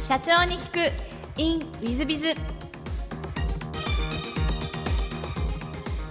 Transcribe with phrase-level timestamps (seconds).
[0.00, 0.92] 社長に聞く。
[1.36, 2.32] In ウィズビズウ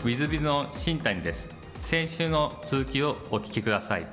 [0.05, 1.49] ィズビズの新谷です。
[1.81, 4.07] 先週の続きをお聞きください。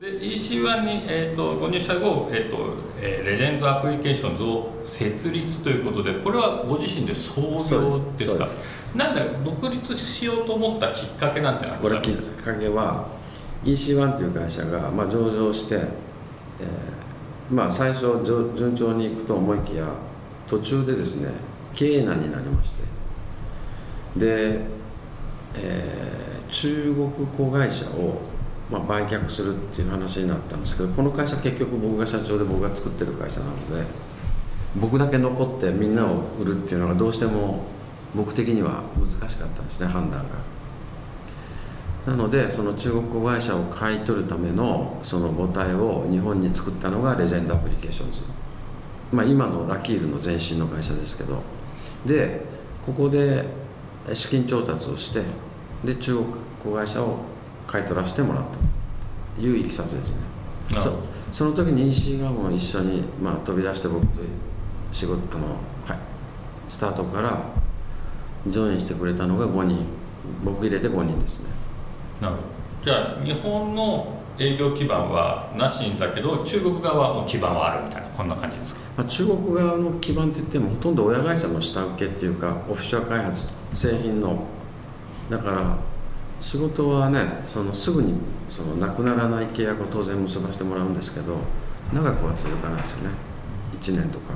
[0.00, 8.48] で EC1 に、えーと、ご入社後、えーとえー、レジェンドアプリケーションズを設立ということでこれはご自身で創業ですか？
[8.94, 13.08] なんで独立しようと思ったきっかけなんてなこれきっかけは
[13.64, 16.97] EC1 という会社が、まあ、上場して、えー
[17.50, 18.22] まあ最初
[18.56, 19.86] 順調にいくと思いきや
[20.46, 21.30] 途中でですね
[21.74, 22.82] 経営難になりまして
[24.16, 24.60] で、
[25.54, 28.20] えー、中国子会社を、
[28.70, 33.86] まあ、売却するっていう話になったんですけどこの会社結局僕が社長で僕が作ってる会社なので
[34.76, 37.64] 僕だけ残ってみんなを売るっていうのがどうしても
[38.14, 40.57] 僕的には難しかったんですね判断が。
[42.08, 48.20] なのでその中国子会社を買い取るためのその母体を日本に作ったのがレジェンドアプリケーションズ、
[49.12, 51.42] まあ、今のラキールの前身の会社ですけど。
[52.06, 52.40] で
[52.86, 53.44] ここで
[54.14, 55.22] 資金調達をして
[55.84, 56.26] で中国
[56.62, 57.18] 子会社を
[57.66, 58.56] 買い取らせてもらった。
[59.38, 60.16] といういきさつですね。
[60.78, 64.12] そその時に EC 側も一緒に、まあ、飛び出して僕と
[64.92, 65.48] 仕事あの、
[65.86, 65.98] はい、
[66.68, 67.42] スタートから
[68.46, 69.84] ジョインしてくれたのが5人。
[70.44, 71.57] 僕入れて5人ですね
[72.20, 72.58] なるほど。
[72.84, 84.44] じゃあ日本の営業基盤はなしだけど中国側は基盤はあるみたいなこんな感じですか、まあ、中国側の基盤って言ってもほとんど親会社の下請けっていうかオフィシャル開発製品の
[85.28, 85.76] だから
[86.40, 88.14] 仕事はねそのすぐに
[88.48, 91.36] そのなくならない契約を当然結ばせてもらうんですけど
[91.92, 93.14] 長くは続かないですよね。
[93.80, 94.34] 1年とか。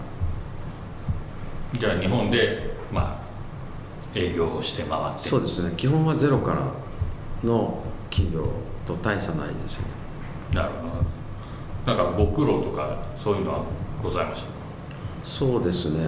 [1.74, 5.28] じゃあ日本でまあ営業をして回って。
[5.28, 5.72] そうですね。
[5.76, 6.62] 基本はゼロから
[7.44, 8.46] の企業
[8.86, 9.84] と大差ないですよ。
[10.54, 10.88] なるほ
[11.86, 11.94] ど。
[11.94, 13.64] なんかご苦労とかそういうのは
[14.02, 14.48] ございました
[15.24, 16.06] そうですね。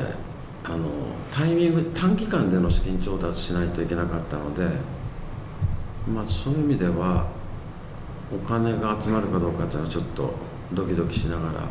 [0.64, 0.89] あの
[1.30, 4.67] タイミング短期間での資金調達しないといけなかったので
[6.08, 7.27] まあそういう意味では
[8.34, 10.33] お金が集まるかどうかっていうのはちょっと
[10.73, 11.68] ドキドキしながら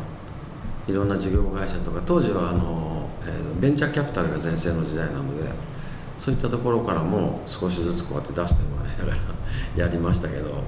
[0.86, 5.50] いろんな事業会社とか当時はあの、えー、ベンチャーキャピタルが全盛の時代なので
[6.16, 9.16] そういったところからも少しずつこうやって出してもらいながら
[9.76, 10.62] やりましたけど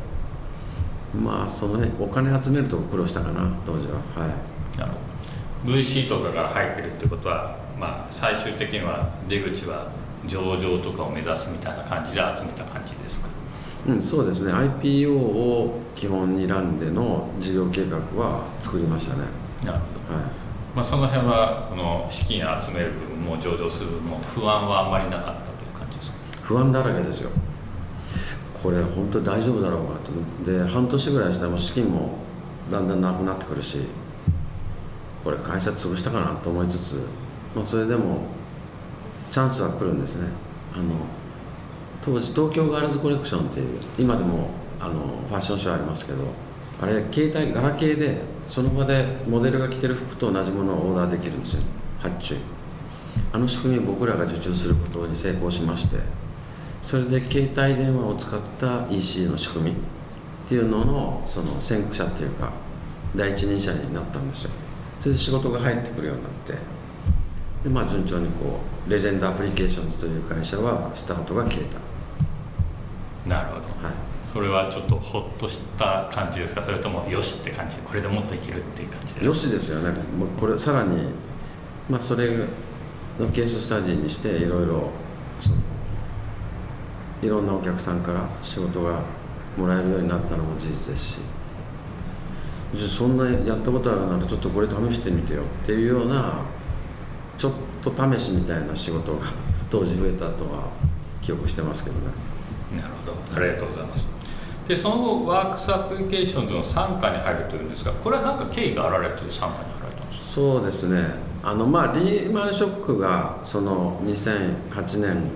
[1.14, 3.94] まあその辺お金集めると苦労したかな当時は。
[4.14, 4.30] はい。
[5.64, 9.90] VC とかから入ってるってことはまあ最終的には出口は
[10.28, 13.28] 上場とかを目指すみたいな感じで集めた感じですか？
[13.88, 14.52] うんそうですね。
[14.52, 19.20] IPO を基本に選んでの事業計画は作りましたね。
[19.64, 20.24] なるほど、はい。
[20.74, 25.40] まあ、その辺はその資金集める部分も上場する部分も不安はあんまりなかったとい
[25.74, 26.16] う感じですか？
[26.42, 27.30] 不安だらけですよ
[28.62, 29.94] これ本当に大丈夫だろうか
[30.44, 30.50] と。
[30.50, 32.18] で半年ぐらいしたら資金も
[32.70, 33.80] だんだんなくなってくるし
[35.22, 36.94] これ会社潰したかなと思いつつ、
[37.54, 38.20] まあ、それでも
[39.30, 40.28] チャンスは来るんですね。
[40.74, 40.84] あの
[42.02, 44.50] 当時東京ガールズコレクションっていう今でも
[44.80, 46.18] あのファッションショーありますけど
[46.80, 51.62] あれ携帯ガラケーでその場でモデルが着てる服と同じものをオーダーできるんですよ。
[51.98, 52.36] 発注。
[53.32, 55.96] あの仕組みを僕らが受注することに成功しまして
[56.86, 59.74] それで携帯電話を使った EC の仕組みっ
[60.48, 62.52] ていうののその先駆者っていうか
[63.16, 64.52] 第一人者になったんですよ。
[65.00, 66.52] それで仕事が入ってくるようになって
[67.64, 71.78] でまあ順調にこうレジェンドアプリケーションズという会社はスタートが切れた。
[73.28, 73.94] なるほど、はい、
[74.32, 76.62] それはちょっとほっとした感じですか？
[76.62, 79.20] それともよしって感じこれでもっといけるっていう感じで？
[79.22, 79.90] すよしですよね。
[80.16, 81.08] もうこれさらに
[81.90, 82.30] まあそれ
[83.18, 84.90] のケーススタディにしていろいろ
[85.40, 85.56] その
[87.22, 89.00] いろんなお客さんから仕事が
[89.56, 91.18] もらえるようになったのも事実ですし
[92.74, 96.42] じゃそんなやったことあるならちょっとこれ試してみてよっていうような
[97.38, 99.26] ちょっと試しみたいな仕事が
[99.70, 100.70] 当時増えたとは
[101.22, 102.02] 記憶してますけどね。
[102.76, 103.40] なるほど。
[103.40, 104.04] ありがとうございます。
[104.68, 110.40] でその後ワークスアプリケーションズの傘下に入るというんですがこれは何か経緯があられて傘下に入られたんですか？
[110.42, 111.14] そうですね。
[111.42, 115.30] あのまあリーマンショックがその2008年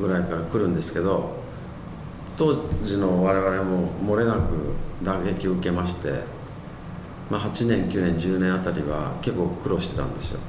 [0.00, 1.42] ぐらいから来るんですけど
[2.36, 6.10] 当時の我々も漏れなく打撃を受けまして、
[7.30, 10.40] まあ、8年9年10年あたりは結構苦労してたんですよ。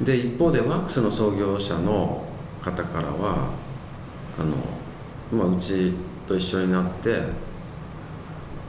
[0.00, 2.24] で一方でワークスの創業者の
[2.62, 3.50] 方からは
[4.38, 4.56] あの、
[5.36, 5.92] まあ、うち
[6.26, 7.22] と一緒になって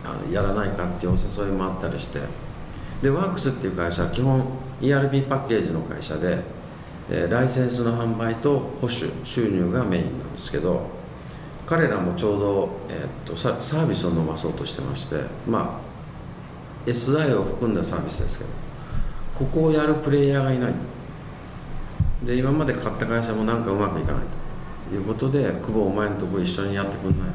[0.03, 2.19] あのやらないかっていうお誘いもあったりして。
[3.01, 4.45] でワークスっていう会社は基本
[4.79, 6.39] ERP パッケージの会社で
[7.09, 10.89] えライセンスの販売と保守収入がメインなんですけど
[11.65, 15.81] 彼らもちょうど、えー、っとサービスを伸ばそうとしてましてま
[16.85, 18.49] あ SI を含んだサービスですけど
[19.35, 20.73] ここをやるプレイヤーがいない。
[22.25, 24.21] で今まで買った会社もなんかうまくいかない
[24.89, 27.31] ということで久保お前のとこ一緒にやってくんないっ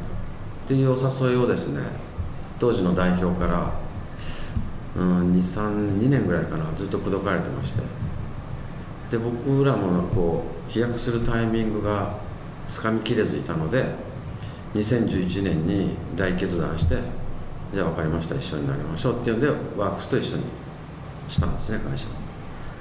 [0.69, 1.81] ていうお誘いをですね
[2.59, 3.73] 当時の代表から、
[4.97, 8.06] うん、232年ぐらいかなずっと口説かれてまして。
[9.11, 12.15] で僕らもこう飛躍するタイミングが
[12.67, 13.85] つかみきれずいたので
[14.75, 16.97] 2011年に大決断して
[17.73, 19.49] じゃあ分かりました一緒になりましょうっていうんで
[19.81, 20.45] ワークスと一緒に
[21.29, 22.07] したんですね会社。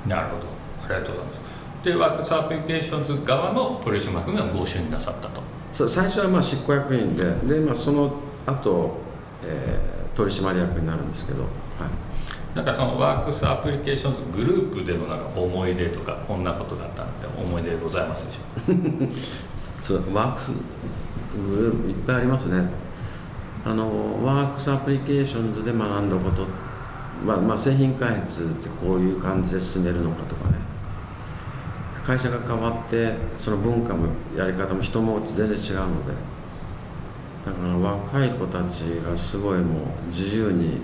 [0.08, 0.44] なるほど。
[0.86, 1.86] ありがとうございます。
[1.86, 5.42] でワークスアプリケーションズ側の取締役がご就任なさったと。
[5.74, 8.14] そう最初はまあ執行役員でで、まあ、その
[8.46, 8.98] 後、
[9.44, 11.50] えー取締役になるんですけど、はい、
[12.56, 18.40] なんかそのワークスアプリケーショングループでのなんか思い出とかこんなことがあったって思い出ございますでしょ
[18.72, 19.14] うか？
[19.84, 20.54] そうワークス
[21.50, 22.70] グループいっぱいありますね。
[23.66, 26.46] あのワークスアプリケーションズで学んだこと、
[27.26, 30.56] まあ、まあ製品開発ってこういう感じで進めるのかとかね。
[32.06, 34.06] 会社が変わってその文化も
[34.38, 36.14] やり方も人も全然違うので。
[37.46, 40.78] だから若い子たちがすごいもう自由に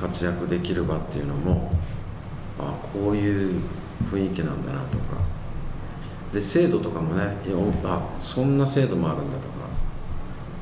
[0.00, 1.70] 活躍できる場っていうのも
[2.58, 3.60] あこういう
[4.10, 5.18] 雰囲気なんだなとか。
[6.32, 9.54] で制度とかもねいやあそんな制度もあるんだとか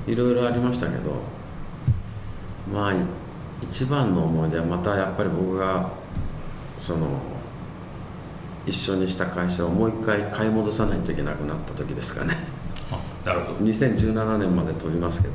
[0.07, 1.15] いろいろありましたけど
[2.73, 2.95] まあ
[3.61, 5.91] 一番の思い出はまたやっぱり僕が
[6.79, 7.09] その
[8.65, 12.37] 一緒にした会社をもう一回買い戻さないといけなくなった時ですかね。
[12.91, 13.59] あなるほど。
[13.61, 15.35] 2017年まで飛びますけど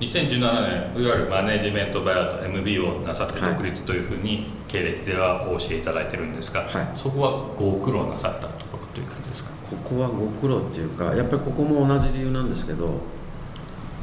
[0.00, 6.88] 2017年いわゆるマネジメントバイアウト MBO をなさってはい独立というふうに経歴ではお教えいただいてるんですが、はい。
[6.94, 9.50] そこはご苦労なさったところという感じですか？
[9.70, 13.00] ここはご苦労っていうかやっぱりここも同じ理由なんですけど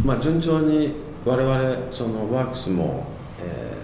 [0.04, 0.94] まあ順調に
[1.26, 3.06] 我々そのワークスも、
[3.40, 3.84] えー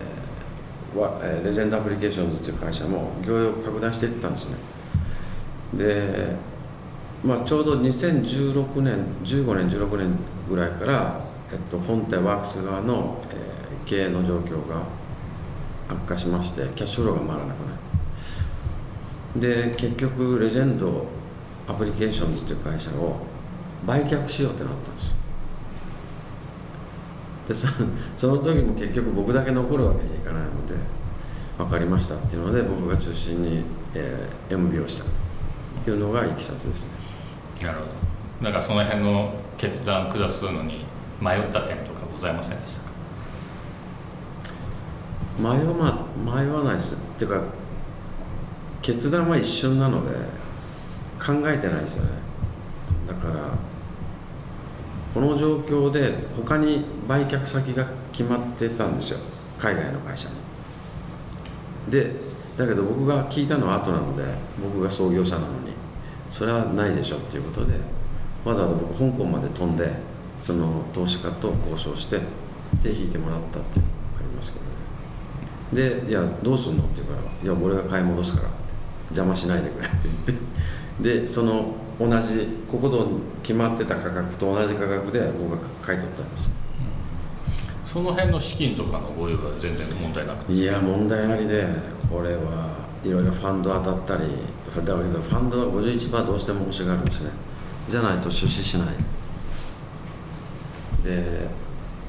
[1.45, 4.55] レジェンドアプリケーションズっていう会社も業用拡大していったんですね。
[5.75, 6.35] で、
[7.23, 10.17] まあ、ちょうど2016年15年16年
[10.49, 11.21] ぐらいから、
[11.51, 13.49] えっと、本体ワークス側の、えー
[13.85, 14.83] 経営の状況が
[15.89, 17.73] 悪化しましてキャッシュフローが回らなくな
[19.35, 19.71] る。
[19.71, 21.07] で結局レジェンド
[21.67, 23.17] アプリケーションズという会社を
[23.87, 25.17] 売却しようってなったんです。
[27.47, 27.67] でそ
[28.15, 30.75] その時も結局僕だけ残るわけにはいかないので
[31.57, 33.63] 分かりましたっていうので僕が中心に、
[33.95, 35.05] えー MB をした
[35.83, 36.91] というのがいきさつですね。
[37.65, 38.51] なるほど。
[38.51, 40.85] なんかその辺の決断下すのに
[41.21, 42.81] 迷った点とかございませんでした
[45.43, 45.53] か？
[45.55, 46.95] 迷わ迷わないです。
[46.95, 47.41] っていうか
[48.81, 50.15] 決断は一瞬なので
[51.19, 52.11] 考えてないですよね。
[53.07, 53.51] だから
[55.13, 59.19] この状況で他に売却先が決まってたんですよ。
[59.57, 60.35] 海外の会社に。
[61.91, 62.13] で
[62.57, 64.23] だけど僕が聞いたのは後なので
[64.61, 65.73] 僕が創業者なのに
[66.29, 67.73] それはないでしょっていうことで
[68.45, 69.89] わざわざ僕香港まで飛んで
[70.41, 72.19] その投資家と交渉して
[72.81, 74.65] 手引いてもらったっていうのがありますけど
[75.83, 75.99] ね。
[76.03, 78.55] で「いやどうすんの?」って言うから「いや俺が買い戻すから」って
[79.09, 79.97] 邪魔しないでくれって
[80.27, 80.37] 言っ
[81.09, 83.07] て でその同じここと
[83.43, 86.51] 決まってた価格と同じ価格で僕が買い取ったんです。
[87.85, 90.53] その辺の資金とかのご用は全然問題なくて。
[90.53, 91.65] いや問題ありで
[92.09, 94.29] これはいろいろファンド当たったり
[94.75, 97.31] だけどファンドは51%どうしても欲しがるんですね。
[97.89, 98.87] じゃないと出資しない
[101.03, 101.47] で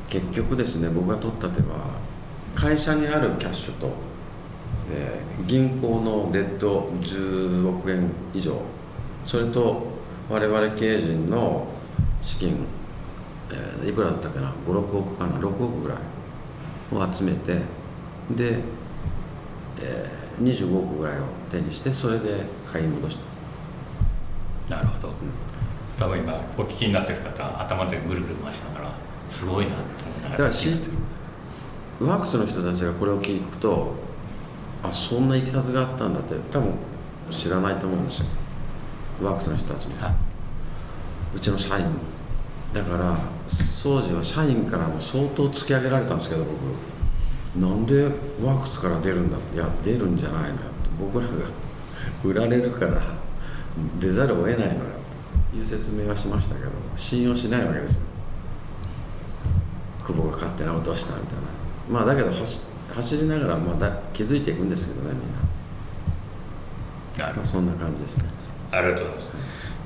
[0.09, 1.99] 結局ですね僕が取った手は
[2.55, 3.87] 会社にあるキャッシュと
[4.89, 8.61] で銀行のデッド10億円以上
[9.25, 9.87] それと
[10.29, 11.67] 我々経営陣の
[12.23, 12.67] 資金、
[13.51, 15.99] えーいくらだったかな56億かな6億ぐらい
[16.93, 17.55] を集めて
[18.37, 18.59] で、
[19.81, 23.19] えー25億ぐらいを手にしてそれで買い戻し
[24.69, 24.77] た。
[24.77, 25.13] なるほど
[26.01, 28.91] 多分今お聞きになってる方は頭でぐるぐる回しながら
[29.29, 30.71] すごいなと思いながだかららし
[32.01, 33.93] ワークスの人たちがこれを聞くと
[34.83, 36.73] あそんないきさつがあったんだって多分
[37.31, 38.27] 知らないと思うんですよ。
[39.23, 40.03] ワークスの人たちも。
[40.03, 40.15] は
[41.35, 41.91] うちの社員も。
[42.73, 43.19] だから
[43.83, 47.61] 当時は社員からも相当突き上げられたんですけど僕。
[47.61, 48.05] なんで
[48.43, 50.65] ワークスから出るんだっていや出るんじゃないのよって。
[50.99, 51.33] 僕らが
[52.25, 53.01] 売られるから
[54.01, 54.71] 出ざるを得ないのよ。
[54.71, 54.90] と
[55.55, 58.03] いう説明はしましたけど信用しないわけですよ。
[60.07, 61.43] 久保が勝手な落としたみたいな。
[61.91, 62.63] まあだけど走
[62.95, 65.21] 走りながらまだ気づいていくんですけどねみん
[67.19, 68.25] な、なるほまあ、そんな感じですね。
[68.71, 69.31] どありがとうございます。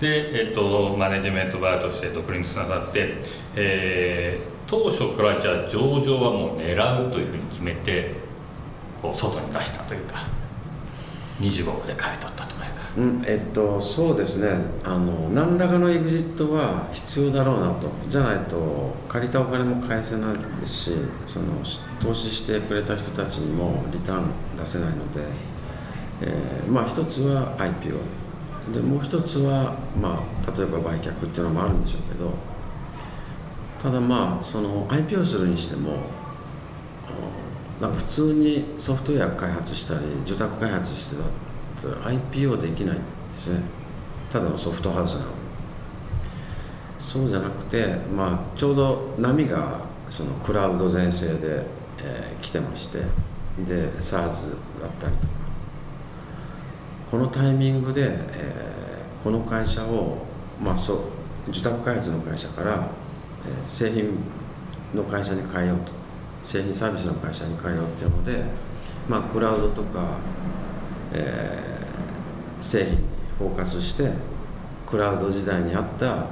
[0.01, 3.15] で、えっと、マネジメントバーとして独立なさって、
[3.57, 8.13] えー当初からじゃあ上場はもう狙うというふうに決めて
[9.01, 10.25] こう外に出したというか
[11.41, 12.54] 25個で買い取ったと。
[12.54, 12.54] か
[12.97, 14.57] うんえっとそうですね。
[14.85, 17.89] あの何らかのエグジットは必要だろうなと。
[18.09, 20.91] じゃないと借りたお金も返せないですし
[21.27, 21.47] その
[22.01, 24.25] 投資してくれた人たちにもリターン
[24.59, 25.21] 出せないので、
[26.23, 27.99] えーまあ一つは IPO
[28.73, 32.31] でもう一つは、まあ、例えば売却っていうのもあるんでしょうけど
[33.83, 35.99] ただまあその IPO するにしても
[37.81, 41.23] なんか普通にソフトウェア開発したり住宅開発してた
[41.89, 43.61] IPO できないんですね。
[44.33, 45.27] ただのソフトハウスなの。
[46.99, 51.65] そうじゃなくて、まあ、ちょうど波がそのクラウド全盛で、
[51.99, 52.99] えー来てまして
[53.67, 54.51] で SARS
[54.81, 55.33] だったりとか。
[57.11, 60.19] このタイミングで、えーこの会社を、
[60.63, 60.95] まあ、そ
[61.49, 62.89] う住宅開発の会社から、
[63.47, 64.19] えー製品
[64.95, 65.93] の会社に変えようと。
[66.45, 68.45] 製品サービスの会社に変えようっていうので、
[69.09, 70.19] まあ、クラウドとか、
[71.13, 71.74] えー
[72.65, 72.99] 製品に
[73.39, 74.11] フォーカスして
[74.87, 76.25] クラウド時代にあった、えー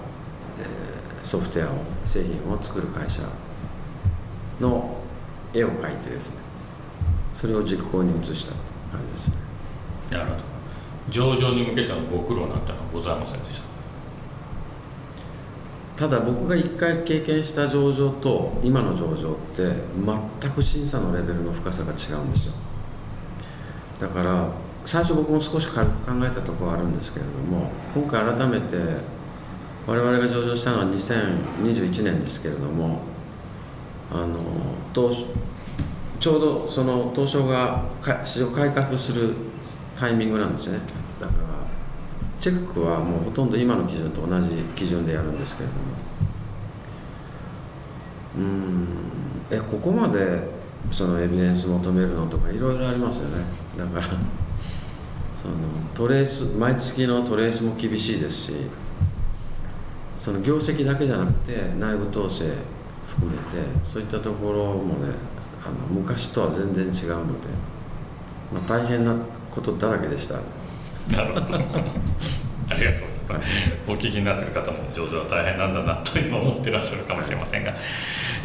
[1.23, 3.23] ソフトウェアを製品を作る会社
[4.61, 4.97] の
[5.55, 6.39] 絵を描いてですね
[7.33, 8.53] それを実行に移した
[8.91, 9.37] 感じですね。
[10.11, 10.39] なるほど。
[11.09, 13.61] 上場に向けてのご苦労なんてのはございませんでし
[15.97, 16.09] た？
[16.09, 19.73] ただ僕が一回経験した上場と今の上場って
[20.43, 22.55] 全く審査のレベルの深さが違うんですよ。
[24.01, 24.49] だから
[24.85, 28.77] 最初僕も少し軽く考えたところはあるんですけれども今回改めて
[29.87, 33.01] 我々が上場したのは2021年ですけれども
[34.13, 34.39] あの
[36.23, 37.85] ちょうどその東証が
[38.25, 39.35] 市場改革する
[39.99, 40.79] タイミングなんですね。
[41.19, 41.39] だから
[42.39, 45.81] チェックはもうほとんど今の基準と同じ基準でやるんですけれども。
[48.37, 48.87] うん。
[49.51, 50.49] えここまで
[50.93, 53.45] そのエビデンス求めるのとかいろいろありますよね。
[53.77, 54.07] だから
[55.43, 55.55] その
[55.93, 58.53] トレース毎月のトレースも厳しいですし
[60.17, 62.49] その業績だけじゃなくて内部統制
[63.09, 63.43] 含めて
[63.83, 65.13] そういったところもね
[65.65, 67.49] あの昔とは全然違うので、
[68.55, 69.17] まあ、大変な
[69.51, 70.37] ことだらけでした。
[71.11, 71.55] なるほど。
[71.57, 73.51] ありがとうございます。
[73.89, 77.75] お聞きになってる方も上場は大変なんだなと今思ってらっしゃるかもしれませんが、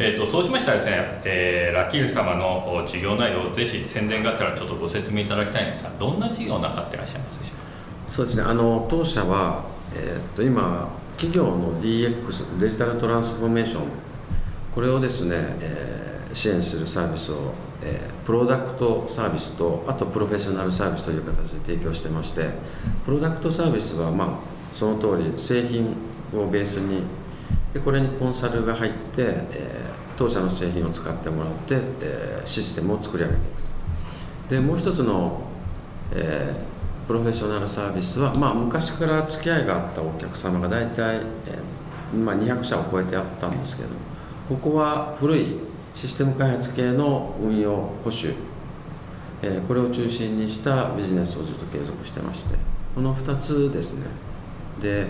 [0.00, 7.56] えー、とそうしましたらですね、えーラキール様の事業内容をぜひ宣伝があったらちょっとご説明いただきたいんですがどんな事業をなさっていらっしゃいますでしょう？
[7.56, 7.62] か
[8.06, 8.42] そうですね。
[8.44, 9.64] あの当社は、
[9.94, 13.82] えーっと今企業の DX デジタルトランスフォーメーション
[14.72, 15.98] これをですね、えー
[16.34, 22.50] 支援するサービスを、えープロダクトサービスとあとプロフェッショナルサービスという形で提供してまして
[23.06, 24.28] プロダクトサービスはまあ
[24.74, 25.96] その通り製品
[26.36, 27.02] をベースに
[27.72, 29.87] でこれにコンサルが入って、えー
[30.18, 33.62] 当社の製品を使ってもらって、えーシステムを作り上げていく
[34.48, 34.54] と。
[34.54, 35.42] でもう一つの、
[36.12, 36.68] えー
[37.08, 43.88] プロフェッショナルサービスは、まあ、昔から付き合いがあったお客様が大体、えーまあ、200社を超えてあったんですけど
[44.46, 45.58] ここは古い
[45.94, 48.34] システム開発系の運用保守、
[49.40, 52.56] えーこれを中心にしたビジネスをずっと継続してまして
[52.94, 54.06] この2つですね。
[54.82, 55.06] で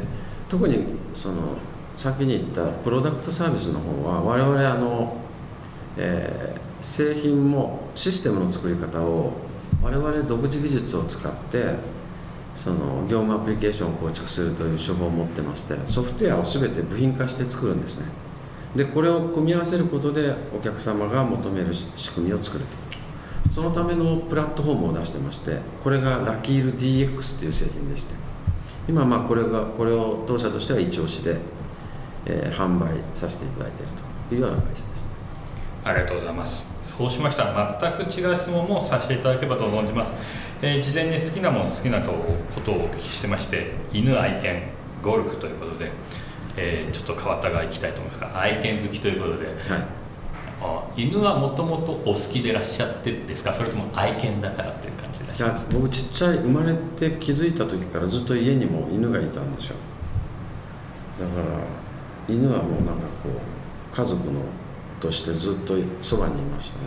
[0.48, 0.84] 特に
[1.14, 1.56] その
[1.98, 5.16] 先に言ったプロダクトサービスの方は我々あの、
[5.96, 9.32] えー製品もシステムの作り方を
[9.82, 11.74] 我々独自技術を使って
[12.54, 18.06] その業務アプリケーションを構築するという手法を持ってましてソフトウェアを全て部品化して作るんですね。
[18.76, 23.50] でこれを組み合わせることでお客様が求める仕組みを作ると。
[23.50, 28.14] そのためのプラットフォームを出してましてこれがラキール DX という製品でして。
[28.88, 31.36] 今まあこれがこれを当社としては一押しで、
[32.28, 33.92] えー販売させていただいている
[34.28, 35.02] というような会社です。
[35.04, 35.08] ね
[35.84, 36.64] ありがとうございます。
[36.84, 37.44] そうしました。
[37.44, 40.12] ら全く違う質問もさせていただければと存じます。
[40.62, 44.62] えー事前に好きなもの好きなとことをお聞きしてまして、犬愛犬
[45.02, 45.90] ゴルフということで、
[46.56, 49.54] えーちょっと変わった側行きたいと思いますが、愛犬好きということで、はい。
[50.60, 59.76] あ犬はもともとお好きでいらっしゃってですか、それとも愛犬だからという感じでいや僕ちっちゃい生まれて気づいた時からずっと家にも犬がいたんですよ。
[61.20, 61.58] だから
[62.28, 62.92] 犬はもうなんか
[63.22, 64.40] こう家族の
[65.00, 66.84] としてずっとそばにいましたね。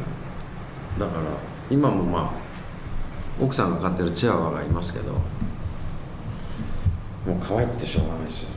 [1.00, 1.22] だから
[1.70, 2.32] 今もまあ
[3.42, 5.20] 奥さんが飼ってるチワワがいますけども
[7.30, 8.50] う可愛くてしょうがないですよ。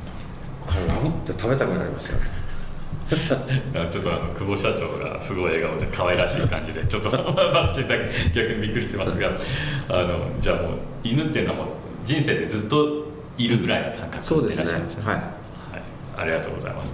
[0.66, 2.18] これラブって食べたくなりますよ。
[3.74, 9.28] あちょっとあの久保社長がすごい笑顔で可愛らしい感じでちょっと逆にびっくりしてますが
[9.88, 10.72] あのじゃあもう
[11.02, 11.74] 犬っていうのはもう
[12.04, 13.04] 人生でずっと
[13.36, 15.24] いるぐらいの感覚そうですねいらっしゃいますはいはい、
[16.16, 16.92] ありがとうございます。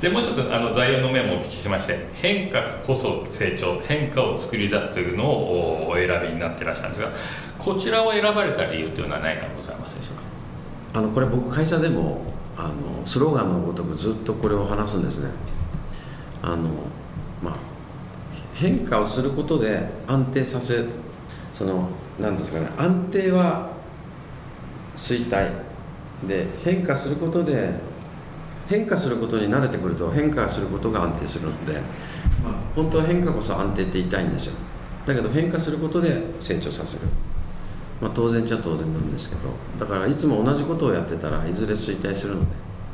[0.00, 7.12] でもう一つあの材料の面もお聞きしまして変化こそ成長変化を作り出すというのをお選びになっていらっしゃるんですが
[7.58, 10.16] こちらを選ばれた理由というのは何かございますでしょう
[10.92, 10.98] か？
[10.98, 12.22] あのこれ僕会社でも
[12.56, 15.30] あのスローガンのごとくずっとこれを話すんですね。
[16.42, 16.68] あの
[17.42, 17.56] まあ
[18.54, 20.84] 変化をすることで安定させ
[21.52, 21.88] その
[22.18, 23.70] 何ですかね安定は
[24.94, 25.50] 衰退。
[26.26, 27.70] で変化することで
[28.72, 31.74] 変化することに慣れてくると変化することが安定するので、
[32.42, 34.54] まあ、本当は変化こそ安定って言いたいんですよ。
[35.04, 37.02] だけど変化することで成長させる、
[38.00, 42.46] まあ、当然っちゃ当然なんですけどだからいつも同じことをやってたらいずれ衰退するので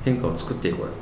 [0.04, 0.92] 変化を作っていこうよ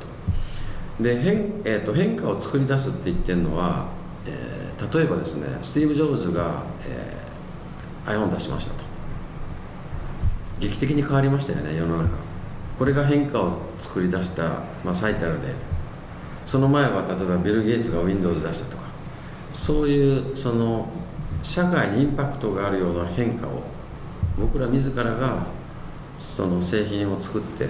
[0.97, 1.03] と。
[1.03, 3.87] で変,、えー、と変化を作り出すって言ってるのは、
[4.25, 8.85] えー、例えばですねスティーブ・ジョブズが、えー、iPhone 出しましたと。
[10.59, 12.26] 劇的に変わりましたよね世の中。
[12.77, 15.53] これが変化を作り出した、まあ、最たる例。
[16.45, 18.83] その前は例えばビル・ゲイツが Windows 出したとか。
[19.51, 20.87] そういうその
[21.41, 23.63] 社会にインパクトがあるような変化を
[24.37, 25.45] 僕ら自らが
[26.17, 27.67] その製品を作って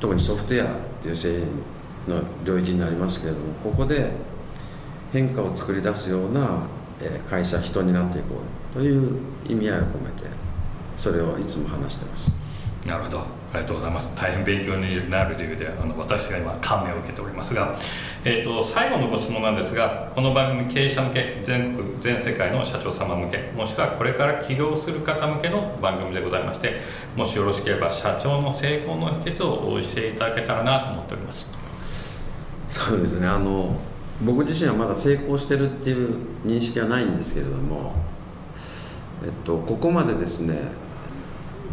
[0.00, 1.40] 特にソフトウェアっていう製
[2.06, 4.10] 品の領域になりますけれどもここで
[5.12, 6.62] 変化を作り出すような
[7.28, 8.36] 会社人になっていこ
[8.72, 10.26] うという意味合いを込めて
[10.96, 12.34] それをいつも話してます。
[12.86, 13.26] なるほど。
[13.56, 14.14] りがとうございます。
[14.16, 17.76] 大変勉強になる理由であの私が今感銘を受けておりますが、
[18.24, 26.80] えーと、最後のご質問なんですがこの番組経営者向け全国全世界の社長様向けもしくはこれから起業する方向けの番組でございまして
[27.16, 31.48] もしよろしければ社長の成功の秘訣をお教えいただけたらなと思っております。
[32.68, 33.26] そうですね。
[33.26, 33.76] あの
[34.22, 37.92] 僕自身はまだ成功してるっていう認識はないんですけれども、
[39.22, 40.58] えっと、ここまでですね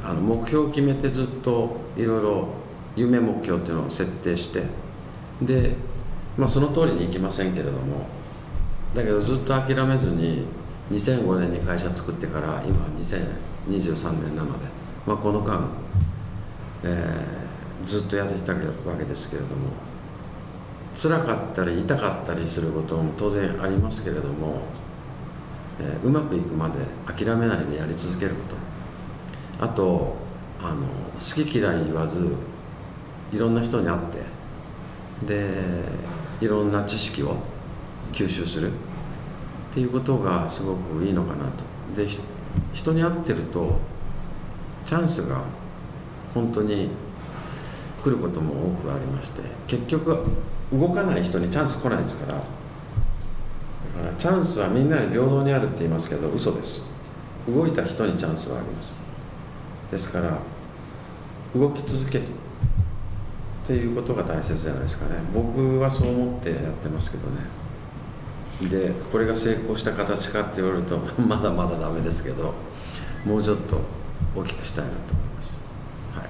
[0.05, 2.47] あの目標を決めてずっといろいろ
[2.95, 4.63] 夢目標っていうのを設定して
[5.41, 5.75] で、
[6.37, 8.07] まあ、その通りにいきませんけれども
[8.95, 10.45] だけどずっと諦めずに
[10.91, 14.65] 2005年に会社作ってから今2023年なので、
[15.05, 15.67] まあ、この間、
[16.83, 18.59] えー、ずっとやってきたわ
[18.97, 19.71] けですけれども
[20.95, 24.61] 辛かったり痛かったりすることも当然ありますけれども、
[25.79, 26.75] えー、うまくいくまで
[27.07, 28.41] 諦めないでやり続けるこ
[29.59, 29.65] と。
[29.65, 30.22] あと
[30.63, 32.27] あの好き嫌い言わず
[33.31, 33.99] いろんな人に会っ
[35.25, 35.49] てで
[36.41, 37.35] いろんな知識を
[38.13, 38.71] 吸収する。
[38.71, 41.65] っていうことがすごくいいのかなと。
[41.95, 42.07] で
[42.73, 43.79] 人に会ってると
[44.85, 45.41] チャンスが
[46.33, 46.89] 本当に
[48.03, 50.15] 来ることも多くありまして結局
[50.71, 52.33] 動かない人にチャンス来ないですから。
[52.33, 56.85] だからチャンスはみんなに平等にあるって言いますけど嘘です。
[57.47, 58.95] 動いた人にチャンスはあります。
[59.93, 60.39] ですから
[61.55, 65.21] 動き続けるっていうことが大切じゃないですかね。
[65.33, 67.63] 僕はそう思ってやってますけどね。
[68.69, 72.53] でこれが成功した形かって言われると まだまだダメですけど
[73.25, 73.79] もうちょっと
[74.35, 75.61] 大きくしたいなと思います、
[76.15, 76.25] はい、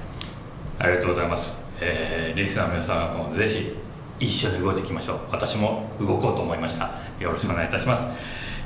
[0.79, 3.77] ありがとうございます、えー、リスナーの皆さんもぜひ
[4.19, 5.17] 一緒に動いていきましょう。
[5.31, 6.91] 私も動こうと思いました。
[7.19, 8.03] よろしくお願いいたします、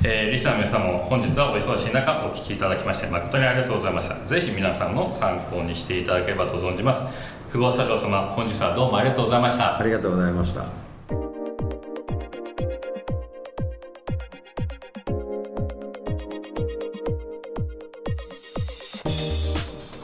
[0.04, 4.14] えー、リスナーの皆さんも本日はお忙しい中お聞きいただきまして誠にありがとうございました。
[4.24, 7.52] ぜひ皆さんの参考にしていただければと存じます。
[7.52, 9.76] 久保社長様本日はどうもありがとうございました。
[9.78, 10.87] ありがとうございました。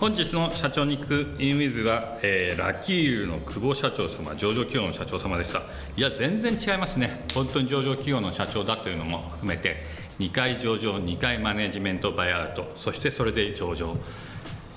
[0.05, 5.63] 本日の社長に聞くインウィズは、えー、ラッキールの久保社長様上場企業の社長様でした。
[5.97, 7.25] いや全然違いますね。
[7.33, 9.77] 本当に上場企業の社長だというのも含めて
[10.19, 13.97] 2回上場2回マネジメントバイアウトそしてそれで上場。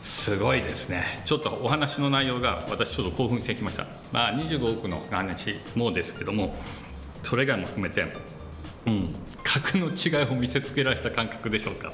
[0.02, 1.04] すごいですね。
[1.26, 3.86] ちょっとお話の内容が私ちょっと興奮してきました。
[4.14, 6.56] まあ25億の話もですけども
[7.24, 8.06] それ以外も含めて
[8.86, 9.14] うん。
[9.48, 11.94] 格の違いを見せつけられた感覚でしょうか。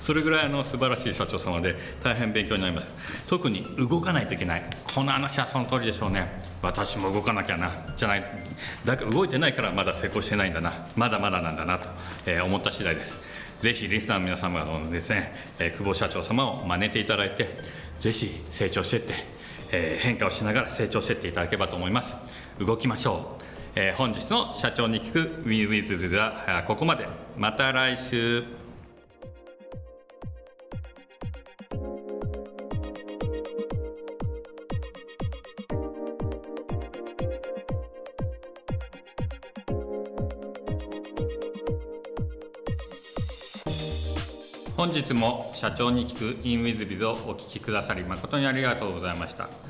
[0.00, 2.88] それぐらいの素晴らしい社長様で大変勉強になります。
[3.28, 4.62] 特に動かないといけない。
[4.94, 6.26] この話はその通りでしょうね。
[6.62, 7.70] 私も動かなきゃな。
[7.96, 8.24] じゃない。
[8.84, 10.86] だから動いてないからまだ成功してないんだな。
[10.96, 11.88] まだまだなんだなと、
[12.26, 13.40] え思った次第です。
[13.60, 17.58] ぜひリスナーの皆様のですね、えー、久保社長様を真似ていただいて
[18.00, 19.14] ぜひ成長していって、
[19.72, 22.16] えー、変化をしながら成長していっていただければと思います。
[22.58, 23.42] 動きましょう、
[23.76, 27.06] えー、本日の社長に聞く WeWith はここまで。
[27.36, 28.44] また来週。
[44.76, 49.69] 本日も社長に聞く in WizBiz をお聞きくださり誠にありがとうございました。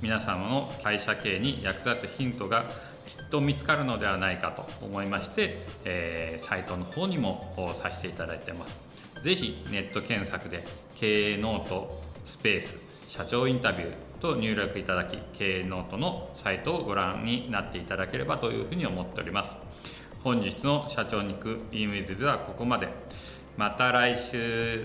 [0.00, 2.66] 皆様の会社経営に役立つヒントが
[3.06, 8.78] きっと見つかるのではないかと思いまして、えーサイトの方にもさせていただいてます。
[9.22, 10.64] ぜひネット検索で
[10.96, 19.50] 経営ノートスペース社長インタビューと入力いただき経営ノートのサイトをご覧になっていただければというふうに思っております。
[20.22, 22.88] 本日の社長に行くインウィズではここまで。
[23.56, 24.84] また来週。